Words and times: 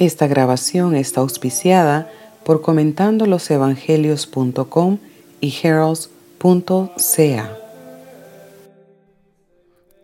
Esta 0.00 0.26
grabación 0.26 0.96
está 0.96 1.20
auspiciada 1.20 2.10
por 2.42 2.62
comentandolosevangelios.com 2.62 4.98
y 5.42 5.54
heralds.ca. 5.62 7.58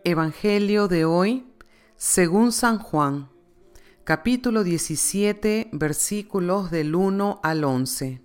Evangelio 0.03 0.87
de 0.87 1.05
hoy, 1.05 1.47
según 1.95 2.51
San 2.51 2.77
Juan, 2.77 3.29
capítulo 4.03 4.63
17, 4.63 5.69
versículos 5.71 6.69
del 6.69 6.93
1 6.93 7.39
al 7.41 7.63
11. 7.63 8.21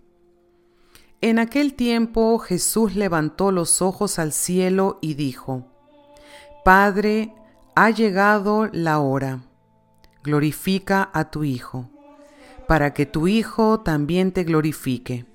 En 1.23 1.39
aquel 1.39 1.73
tiempo 1.73 2.39
Jesús 2.39 2.96
levantó 2.96 3.50
los 3.50 3.80
ojos 3.80 4.18
al 4.18 4.34
cielo 4.34 4.98
y 5.00 5.14
dijo, 5.14 5.64
Padre, 6.66 7.32
ha 7.75 7.89
llegado 7.89 8.68
la 8.73 8.98
hora 8.98 9.41
glorifica 10.23 11.11
a 11.12 11.30
tu 11.30 11.45
Hijo, 11.45 11.88
para 12.66 12.95
que 12.95 13.06
tu 13.06 13.28
Hijo 13.28 13.80
también 13.80 14.33
te 14.33 14.45
glorifique. 14.45 15.27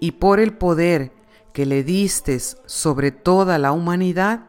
Y 0.00 0.12
por 0.12 0.40
el 0.40 0.52
poder 0.52 1.12
que 1.52 1.66
le 1.66 1.82
distes 1.82 2.58
sobre 2.66 3.10
toda 3.10 3.58
la 3.58 3.72
humanidad, 3.72 4.48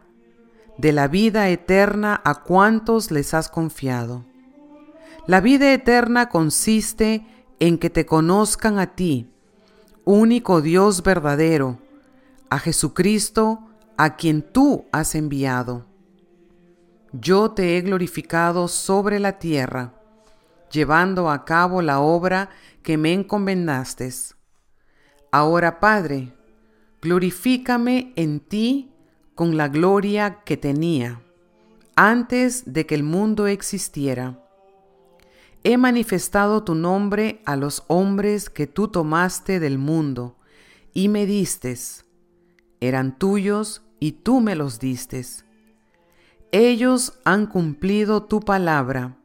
de 0.77 0.91
la 0.91 1.08
vida 1.08 1.49
eterna 1.49 2.22
a 2.23 2.44
cuantos 2.44 3.09
les 3.09 3.34
has 3.34 3.49
confiado. 3.49 4.25
La 5.25 5.41
vida 5.41 5.73
eterna 5.73 6.30
consiste 6.30 7.25
en 7.59 7.80
que 7.80 7.89
te 7.89 8.05
conozcan 8.05 8.77
a 8.77 8.94
ti, 8.94 9.27
único 10.05 10.61
Dios 10.61 11.02
verdadero, 11.02 11.80
a 12.52 12.59
Jesucristo, 12.59 13.59
a 13.98 14.16
quien 14.17 14.44
tú 14.44 14.86
has 14.91 15.16
enviado 15.16 15.87
yo 17.11 17.52
te 17.52 17.77
he 17.77 17.81
glorificado 17.81 18.67
sobre 18.67 19.20
la 19.20 19.39
tierra, 19.39 19.93
llevando 20.71 21.30
a 21.30 21.45
cabo 21.45 21.81
la 21.81 21.99
obra 21.99 22.49
que 22.83 22.97
me 22.97 23.13
encomendaste. 23.13 24.11
Ahora, 25.31 25.80
Padre, 25.80 26.33
glorifícame 27.02 28.14
en 28.16 28.39
ti 28.39 28.91
con 29.36 29.55
la 29.58 29.67
gloria 29.67 30.41
que 30.44 30.58
tenía 30.58 31.22
antes 31.95 32.73
de 32.73 32.86
que 32.86 32.95
el 32.95 33.03
mundo 33.03 33.47
existiera. 33.47 34.44
He 35.64 35.77
manifestado 35.77 36.64
tu 36.64 36.75
nombre 36.75 37.42
a 37.45 37.55
los 37.55 37.83
hombres 37.88 38.49
que 38.49 38.67
tú 38.67 38.88
tomaste 38.88 39.59
del 39.59 39.80
mundo 39.80 40.38
y 40.94 41.09
me 41.09 41.25
distes. 41.25 42.05
Eran 42.80 43.17
tuyos 43.17 43.81
y 43.99 44.11
tú 44.11 44.42
me 44.42 44.55
los 44.55 44.80
distes 44.80 45.47
ellos 46.52 47.20
han 47.26 47.45
cumplido 47.48 48.23
tu 48.23 48.40
palabra 48.40 49.17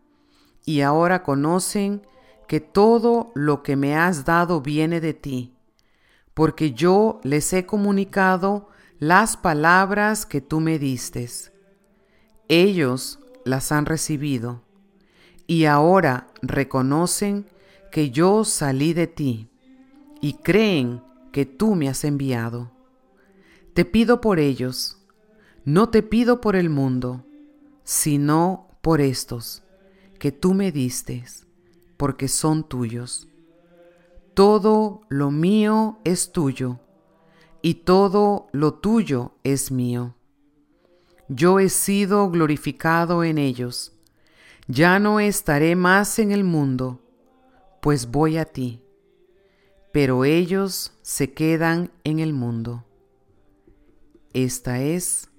y 0.65 0.81
ahora 0.81 1.23
conocen 1.23 2.07
que 2.49 2.61
todo 2.61 3.33
lo 3.35 3.63
que 3.63 3.77
me 3.77 3.97
has 3.97 4.25
dado 4.25 4.61
viene 4.61 5.01
de 5.01 5.15
ti, 5.15 5.55
porque 6.35 6.73
yo 6.73 7.21
les 7.23 7.53
he 7.53 7.65
comunicado 7.67 8.69
las 8.99 9.37
palabras 9.37 10.27
que 10.27 10.41
tú 10.41 10.61
me 10.61 10.79
diste. 10.79 11.29
Ellos 12.49 13.21
las 13.45 13.73
han 13.73 13.87
recibido 13.87 14.63
y 15.47 15.65
ahora 15.65 16.29
reconocen 16.43 17.47
que 17.91 18.11
yo 18.11 18.45
salí 18.45 18.93
de 18.93 19.07
ti 19.07 19.49
y 20.21 20.35
creen 20.35 21.03
que 21.33 21.47
tú 21.47 21.75
me 21.75 21.89
has 21.89 22.05
enviado. 22.05 22.71
Te 23.75 23.85
pido 23.85 24.21
por 24.21 24.39
ellos 24.39 25.02
no 25.65 25.89
te 25.91 26.03
pido 26.03 26.41
por 26.41 26.57
el 26.57 26.71
mundo, 26.71 27.25
sino 27.85 28.69
por 28.81 29.01
estos 29.01 29.63
que 30.19 30.33
tú 30.33 30.55
me 30.55 30.73
diste, 30.73 31.25
porque 31.97 32.29
son 32.29 32.69
tuyos. 32.69 33.29
Todo 34.35 35.03
lo 35.09 35.31
mío 35.31 35.99
es 36.05 36.33
tuyo, 36.33 36.81
y 37.61 37.75
todo 37.75 38.49
lo 38.53 38.75
tuyo 38.75 39.35
es 39.45 39.71
mío. 39.71 40.15
Yo 41.29 41.61
he 41.61 41.69
sido 41.69 42.31
glorificado 42.31 43.25
en 43.25 43.39
ellos. 43.39 43.93
Ya 44.69 44.99
no 44.99 45.21
estaré 45.21 45.77
más 45.77 46.19
en 46.19 46.31
el 46.31 46.45
mundo, 46.45 47.01
pues 47.81 48.11
voy 48.11 48.37
a 48.37 48.45
ti. 48.45 48.83
Pero 49.93 50.25
ellos 50.25 50.93
se 51.03 51.33
quedan 51.33 51.91
en 52.05 52.19
el 52.19 52.33
mundo. 52.33 52.85
Esta 54.33 54.81
es 54.81 55.32